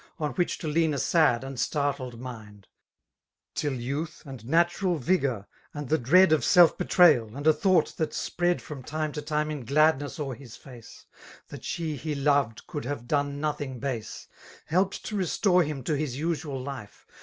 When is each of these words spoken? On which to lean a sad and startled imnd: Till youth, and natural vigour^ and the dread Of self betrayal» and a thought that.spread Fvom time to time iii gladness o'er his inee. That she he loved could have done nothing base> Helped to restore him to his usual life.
On 0.17 0.31
which 0.31 0.57
to 0.57 0.67
lean 0.67 0.95
a 0.95 0.97
sad 0.97 1.43
and 1.43 1.59
startled 1.59 2.19
imnd: 2.19 2.63
Till 3.53 3.73
youth, 3.75 4.23
and 4.25 4.43
natural 4.47 4.97
vigour^ 4.99 5.45
and 5.75 5.89
the 5.89 5.99
dread 5.99 6.31
Of 6.31 6.43
self 6.43 6.75
betrayal» 6.75 7.37
and 7.37 7.45
a 7.45 7.53
thought 7.53 7.95
that.spread 7.97 8.61
Fvom 8.63 8.83
time 8.83 9.11
to 9.11 9.21
time 9.21 9.51
iii 9.51 9.61
gladness 9.61 10.19
o'er 10.19 10.33
his 10.33 10.57
inee. 10.57 11.05
That 11.49 11.63
she 11.63 11.97
he 11.97 12.15
loved 12.15 12.65
could 12.65 12.85
have 12.85 13.07
done 13.07 13.39
nothing 13.39 13.77
base> 13.79 14.27
Helped 14.65 15.05
to 15.05 15.15
restore 15.15 15.61
him 15.61 15.83
to 15.83 15.93
his 15.95 16.17
usual 16.17 16.59
life. 16.59 17.05